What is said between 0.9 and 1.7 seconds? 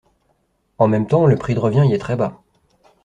temps, le prix de